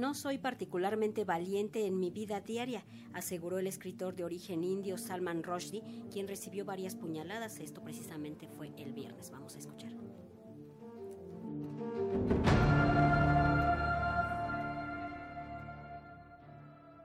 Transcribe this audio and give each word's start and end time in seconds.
No 0.00 0.14
soy 0.14 0.38
particularmente 0.38 1.26
valiente 1.26 1.84
en 1.84 1.98
mi 1.98 2.10
vida 2.10 2.40
diaria, 2.40 2.86
aseguró 3.12 3.58
el 3.58 3.66
escritor 3.66 4.16
de 4.16 4.24
origen 4.24 4.64
indio 4.64 4.96
Salman 4.96 5.42
Rushdie, 5.42 5.82
quien 6.10 6.26
recibió 6.26 6.64
varias 6.64 6.94
puñaladas. 6.94 7.60
Esto 7.60 7.82
precisamente 7.82 8.48
fue 8.48 8.72
el 8.78 8.94
viernes. 8.94 9.30
Vamos 9.30 9.56
a 9.56 9.58
escuchar. 9.58 9.90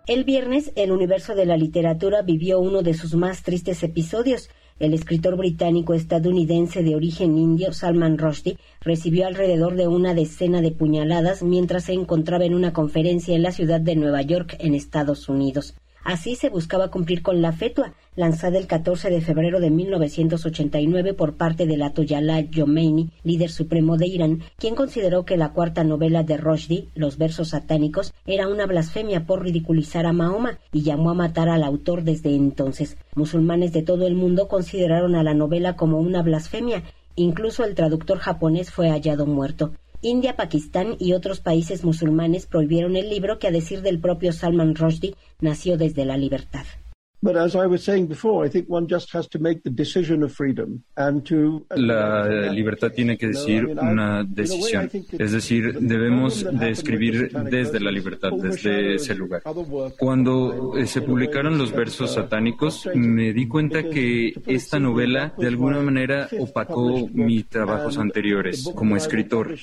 El 0.07 0.23
viernes, 0.23 0.71
el 0.77 0.93
universo 0.93 1.35
de 1.35 1.45
la 1.45 1.57
literatura 1.57 2.21
vivió 2.21 2.61
uno 2.61 2.81
de 2.81 2.93
sus 2.93 3.13
más 3.15 3.43
tristes 3.43 3.83
episodios. 3.83 4.49
El 4.77 4.93
escritor 4.93 5.37
británico-estadounidense 5.37 6.83
de 6.83 6.97
origen 6.97 7.37
indio, 7.37 7.71
Salman 7.71 8.17
Rushdie, 8.17 8.57
recibió 8.81 9.25
alrededor 9.25 9.75
de 9.75 9.87
una 9.87 10.13
decena 10.13 10.59
de 10.59 10.71
puñaladas 10.71 11.43
mientras 11.43 11.85
se 11.85 11.93
encontraba 11.93 12.43
en 12.43 12.53
una 12.53 12.73
conferencia 12.73 13.33
en 13.37 13.43
la 13.43 13.53
ciudad 13.53 13.79
de 13.79 13.95
Nueva 13.95 14.21
York, 14.21 14.57
en 14.59 14.75
Estados 14.75 15.29
Unidos. 15.29 15.75
Así 16.05 16.35
se 16.35 16.49
buscaba 16.49 16.91
cumplir 16.91 17.23
con 17.23 17.41
la 17.41 17.51
fetua, 17.51 17.95
lanzada 18.15 18.59
el 18.59 18.67
14 18.67 19.09
de 19.09 19.21
febrero 19.21 19.59
de 19.59 19.71
1989 19.71 21.15
por 21.15 21.33
parte 21.33 21.65
del 21.65 21.81
Ayatollah 21.81 22.45
Khomeini, 22.55 23.09
líder 23.23 23.49
supremo 23.49 23.97
de 23.97 24.05
Irán, 24.05 24.41
quien 24.59 24.75
consideró 24.75 25.25
que 25.25 25.35
la 25.35 25.51
cuarta 25.51 25.83
novela 25.83 26.21
de 26.21 26.37
Rushdie, 26.37 26.89
Los 26.93 27.17
versos 27.17 27.49
satánicos, 27.49 28.13
era 28.27 28.47
una 28.47 28.67
blasfemia 28.67 29.25
por 29.25 29.41
ridiculizar 29.41 30.05
a 30.05 30.13
Mahoma 30.13 30.59
y 30.71 30.83
llamó 30.83 31.09
a 31.09 31.15
matar 31.15 31.49
al 31.49 31.63
autor 31.63 32.03
desde 32.03 32.35
entonces. 32.35 32.97
Musulmanes 33.15 33.73
de 33.73 33.81
todo 33.81 34.05
el 34.05 34.13
mundo 34.13 34.47
consideraron 34.47 35.15
a 35.15 35.23
la 35.23 35.33
novela 35.33 35.75
como 35.75 35.99
una 35.99 36.21
blasfemia 36.21 36.83
Incluso 37.17 37.63
el 37.63 37.75
traductor 37.75 38.17
japonés 38.17 38.71
fue 38.71 38.89
hallado 38.89 39.25
muerto. 39.25 39.71
India, 40.01 40.35
Pakistán 40.35 40.95
y 40.99 41.13
otros 41.13 41.39
países 41.39 41.83
musulmanes 41.83 42.45
prohibieron 42.45 42.95
el 42.95 43.09
libro 43.09 43.39
que, 43.39 43.47
a 43.47 43.51
decir 43.51 43.81
del 43.81 43.99
propio 43.99 44.33
Salman 44.33 44.75
Rushdie, 44.75 45.15
nació 45.39 45.77
desde 45.77 46.05
la 46.05 46.17
libertad. 46.17 46.65
La 51.75 52.51
libertad 52.51 52.91
tiene 52.91 53.17
que 53.17 53.27
decir 53.27 53.65
una 53.65 54.23
decisión. 54.23 54.89
Es 55.17 55.31
decir, 55.31 55.79
debemos 55.79 56.45
de 56.59 56.69
escribir 56.69 57.31
desde 57.49 57.79
la 57.79 57.91
libertad, 57.91 58.31
desde 58.31 58.95
ese 58.95 59.15
lugar. 59.15 59.41
Cuando 59.97 60.77
eh, 60.77 60.85
se 60.85 61.01
publicaron 61.01 61.57
los 61.57 61.71
versos 61.71 62.13
satánicos, 62.13 62.87
me 62.93 63.33
di 63.33 63.47
cuenta 63.47 63.83
que 63.83 64.33
esta 64.45 64.79
novela 64.79 65.33
de 65.37 65.47
alguna 65.47 65.81
manera 65.81 66.27
opacó 66.39 67.07
mis 67.11 67.47
trabajos 67.47 67.97
anteriores 67.97 68.69
como 68.75 68.95
escritor. 68.95 69.55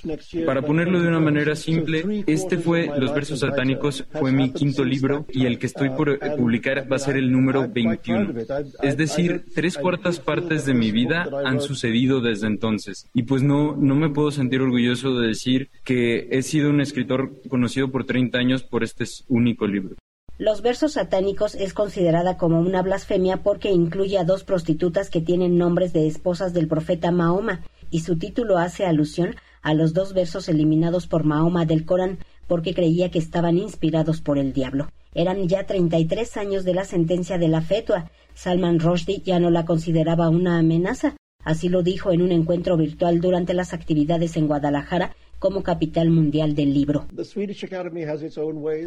Para 0.44 0.62
ponerlo 0.62 1.00
de 1.00 1.08
una 1.08 1.20
manera 1.20 1.54
simple, 1.54 2.24
este 2.26 2.58
fue, 2.58 2.90
Los 2.98 3.14
versos 3.14 3.40
satánicos, 3.40 4.04
fue 4.10 4.32
mi 4.32 4.52
quinto 4.52 4.84
libro 4.84 5.26
y 5.28 5.46
el 5.46 5.58
que 5.58 5.66
estoy 5.66 5.90
por 5.90 6.18
publicar 6.36 6.90
va 6.90 6.96
a 6.96 6.98
ser 6.98 7.16
el 7.16 7.30
número 7.30 7.41
21. 7.46 8.34
Es 8.82 8.96
decir, 8.96 9.44
tres 9.54 9.76
cuartas 9.76 10.20
partes 10.20 10.66
de 10.66 10.74
mi 10.74 10.90
vida 10.90 11.28
han 11.44 11.60
sucedido 11.60 12.20
desde 12.20 12.46
entonces. 12.46 13.08
Y 13.14 13.24
pues 13.24 13.42
no, 13.42 13.76
no 13.76 13.94
me 13.94 14.10
puedo 14.10 14.30
sentir 14.30 14.60
orgulloso 14.60 15.18
de 15.18 15.28
decir 15.28 15.70
que 15.84 16.28
he 16.30 16.42
sido 16.42 16.70
un 16.70 16.80
escritor 16.80 17.40
conocido 17.48 17.90
por 17.90 18.04
30 18.04 18.38
años 18.38 18.62
por 18.62 18.84
este 18.84 19.04
único 19.28 19.66
libro. 19.66 19.96
Los 20.38 20.62
versos 20.62 20.94
satánicos 20.94 21.54
es 21.54 21.74
considerada 21.74 22.36
como 22.36 22.58
una 22.60 22.82
blasfemia 22.82 23.42
porque 23.42 23.70
incluye 23.70 24.18
a 24.18 24.24
dos 24.24 24.44
prostitutas 24.44 25.10
que 25.10 25.20
tienen 25.20 25.58
nombres 25.58 25.92
de 25.92 26.06
esposas 26.06 26.52
del 26.52 26.68
profeta 26.68 27.10
Mahoma 27.10 27.60
y 27.90 28.00
su 28.00 28.18
título 28.18 28.58
hace 28.58 28.86
alusión 28.86 29.36
a 29.60 29.74
los 29.74 29.92
dos 29.92 30.14
versos 30.14 30.48
eliminados 30.48 31.06
por 31.06 31.24
Mahoma 31.24 31.64
del 31.66 31.84
Corán 31.84 32.18
porque 32.48 32.74
creía 32.74 33.10
que 33.10 33.18
estaban 33.18 33.58
inspirados 33.58 34.20
por 34.20 34.38
el 34.38 34.52
diablo. 34.52 34.88
Eran 35.14 35.48
ya 35.48 35.64
33 35.64 36.36
años 36.36 36.64
de 36.64 36.74
la 36.74 36.84
sentencia 36.84 37.38
de 37.38 37.48
la 37.48 37.60
fetua. 37.60 38.10
Salman 38.34 38.80
Rushdie 38.80 39.22
ya 39.24 39.38
no 39.38 39.50
la 39.50 39.64
consideraba 39.64 40.28
una 40.28 40.58
amenaza. 40.58 41.16
Así 41.44 41.68
lo 41.68 41.82
dijo 41.82 42.12
en 42.12 42.22
un 42.22 42.32
encuentro 42.32 42.76
virtual 42.76 43.20
durante 43.20 43.52
las 43.52 43.74
actividades 43.74 44.36
en 44.36 44.46
Guadalajara 44.46 45.14
como 45.42 45.64
capital 45.64 46.08
mundial 46.08 46.54
del 46.54 46.72
libro. 46.72 47.08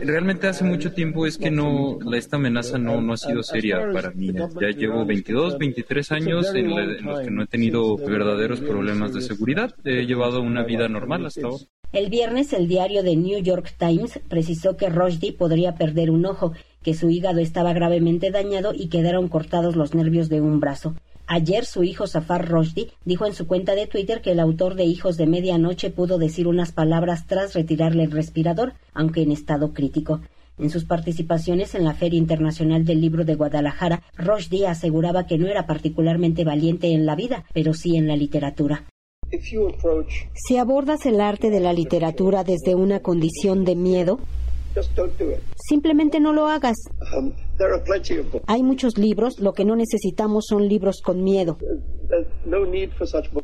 Realmente 0.06 0.48
hace 0.48 0.64
mucho 0.64 0.94
tiempo 0.94 1.28
es 1.28 1.38
que 1.38 1.52
no 1.52 2.00
esta 2.14 2.38
amenaza 2.38 2.78
no, 2.78 3.02
no 3.02 3.12
ha 3.12 3.18
sido 3.18 3.44
seria 3.44 3.92
para 3.92 4.12
mí. 4.12 4.32
Ya 4.32 4.70
llevo 4.70 5.06
22, 5.06 5.58
23 5.58 6.12
años 6.14 6.56
en, 6.56 6.72
en 6.72 7.06
los 7.06 7.20
que 7.20 7.30
no 7.30 7.44
he 7.44 7.48
tenido 7.48 7.98
verdaderos 7.98 8.62
problemas 8.62 9.14
de 9.14 9.20
seguridad. 9.20 9.76
He 9.84 10.06
llevado 10.06 10.40
una 10.42 10.64
vida 10.64 10.88
normal 10.88 11.26
hasta 11.26 11.46
ahora. 11.46 11.66
El 11.92 12.10
viernes 12.10 12.52
el 12.54 12.68
diario 12.68 13.04
The 13.04 13.16
New 13.16 13.42
York 13.42 13.74
Times 13.78 14.20
precisó 14.28 14.76
que 14.76 14.90
Rushdie 14.90 15.34
podría 15.34 15.76
perder 15.76 16.12
un 16.12 16.26
ojo, 16.26 16.54
que 16.84 16.94
su 16.94 17.10
hígado 17.10 17.40
estaba 17.40 17.74
gravemente 17.74 18.32
dañado 18.32 18.74
y 18.74 18.90
quedaron 18.90 19.30
cortados 19.30 19.76
los 19.76 19.94
nervios 19.96 20.30
de 20.30 20.42
un 20.42 20.60
brazo. 20.60 20.96
Ayer 21.28 21.66
su 21.66 21.84
hijo 21.84 22.06
Safar 22.06 22.48
Rushdie 22.48 22.92
dijo 23.04 23.26
en 23.26 23.34
su 23.34 23.48
cuenta 23.48 23.74
de 23.74 23.88
Twitter 23.88 24.22
que 24.22 24.32
el 24.32 24.40
autor 24.40 24.76
de 24.76 24.84
Hijos 24.84 25.18
de 25.18 25.26
Medianoche 25.26 25.90
pudo 25.90 26.20
decir 26.20 26.48
unas 26.48 26.72
palabras 26.72 27.26
tras 27.26 27.54
retirarle 27.54 28.04
el 28.04 28.12
respirador, 28.12 28.74
aunque 28.94 29.24
en 29.24 29.32
estado 29.32 29.74
crítico. 29.74 30.22
En 30.58 30.70
sus 30.70 30.86
participaciones 30.86 31.76
en 31.76 31.84
la 31.84 31.96
Feria 31.96 32.20
Internacional 32.20 32.86
del 32.86 33.02
Libro 33.02 33.26
de 33.26 33.36
Guadalajara, 33.36 34.04
Rushdie 34.16 34.68
aseguraba 34.68 35.26
que 35.26 35.38
no 35.38 35.48
era 35.48 35.66
particularmente 35.66 36.44
valiente 36.44 36.94
en 36.94 37.06
la 37.06 37.16
vida, 37.16 37.44
pero 37.54 37.74
sí 37.74 37.98
en 37.98 38.08
la 38.08 38.16
literatura. 38.16 38.86
Si 40.34 40.58
abordas 40.58 41.06
el 41.06 41.20
arte 41.20 41.50
de 41.50 41.60
la 41.60 41.74
literatura 41.74 42.44
desde 42.44 42.76
una 42.76 43.00
condición 43.02 43.66
de 43.66 43.76
miedo, 43.76 44.20
simplemente 45.56 46.20
no 46.20 46.34
lo 46.34 46.48
hagas. 46.48 46.76
Um, 47.18 47.32
hay 48.48 48.64
muchos 48.64 48.98
libros, 48.98 49.40
lo 49.40 49.54
que 49.54 49.64
no 49.64 49.76
necesitamos 49.76 50.46
son 50.50 50.68
libros 50.68 51.02
con 51.02 51.24
miedo. 51.24 51.58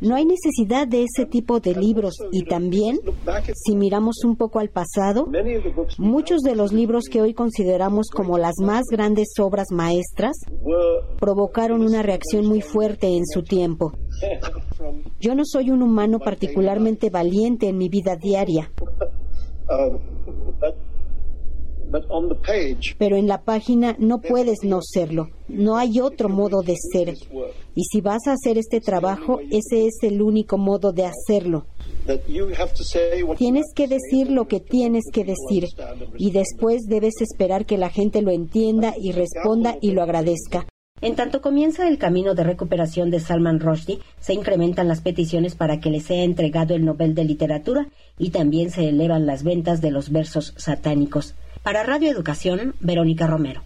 No 0.01 0.15
hay 0.15 0.25
necesidad 0.25 0.87
de 0.87 1.03
ese 1.03 1.25
tipo 1.25 1.59
de 1.59 1.75
libros 1.75 2.15
y 2.31 2.43
también, 2.43 2.99
si 3.55 3.75
miramos 3.75 4.23
un 4.23 4.35
poco 4.35 4.59
al 4.59 4.69
pasado, 4.69 5.27
muchos 5.97 6.41
de 6.41 6.55
los 6.55 6.73
libros 6.73 7.05
que 7.09 7.21
hoy 7.21 7.33
consideramos 7.33 8.09
como 8.09 8.37
las 8.37 8.55
más 8.61 8.83
grandes 8.91 9.29
obras 9.39 9.67
maestras 9.71 10.33
provocaron 11.19 11.81
una 11.81 12.03
reacción 12.03 12.45
muy 12.45 12.61
fuerte 12.61 13.07
en 13.07 13.25
su 13.25 13.43
tiempo. 13.43 13.93
Yo 15.21 15.35
no 15.35 15.43
soy 15.45 15.69
un 15.69 15.83
humano 15.83 16.17
particularmente 16.17 17.11
valiente 17.11 17.69
en 17.69 17.77
mi 17.77 17.89
vida 17.89 18.15
diaria. 18.15 18.71
Pero 22.97 23.17
en 23.17 23.27
la 23.27 23.43
página 23.43 23.95
no 23.99 24.19
puedes 24.19 24.63
no 24.63 24.79
serlo. 24.81 25.29
No 25.47 25.77
hay 25.77 25.99
otro 25.99 26.27
modo 26.27 26.63
de 26.63 26.75
ser. 26.91 27.13
Y 27.75 27.83
si 27.83 28.01
vas 28.01 28.25
a 28.25 28.33
hacer 28.33 28.57
este 28.57 28.81
trabajo, 28.81 29.39
ese 29.51 29.85
es 29.85 29.99
el 30.01 30.23
único 30.23 30.57
modo 30.57 30.91
de 30.91 31.05
hacerlo. 31.05 31.67
Tienes 33.37 33.65
que 33.75 33.87
decir 33.87 34.31
lo 34.31 34.47
que 34.47 34.59
tienes 34.59 35.03
que 35.13 35.23
decir 35.23 35.67
y 36.17 36.31
después 36.31 36.87
debes 36.87 37.21
esperar 37.21 37.67
que 37.67 37.77
la 37.77 37.89
gente 37.89 38.23
lo 38.23 38.31
entienda 38.31 38.95
y 38.99 39.11
responda 39.11 39.77
y 39.81 39.91
lo 39.91 40.01
agradezca. 40.01 40.65
En 41.01 41.15
tanto 41.15 41.41
comienza 41.41 41.87
el 41.87 41.97
camino 41.97 42.35
de 42.35 42.43
recuperación 42.43 43.09
de 43.09 43.19
Salman 43.19 43.59
Rushdie, 43.59 43.99
se 44.19 44.33
incrementan 44.33 44.87
las 44.87 45.01
peticiones 45.01 45.55
para 45.55 45.79
que 45.79 45.89
le 45.89 45.99
sea 45.99 46.23
entregado 46.23 46.75
el 46.75 46.85
Nobel 46.85 47.15
de 47.15 47.25
Literatura 47.25 47.87
y 48.19 48.29
también 48.29 48.69
se 48.69 48.87
elevan 48.87 49.25
las 49.25 49.43
ventas 49.43 49.81
de 49.81 49.89
los 49.89 50.11
versos 50.11 50.53
satánicos. 50.57 51.33
Para 51.63 51.83
Radio 51.83 52.11
Educación, 52.11 52.75
Verónica 52.79 53.25
Romero. 53.25 53.63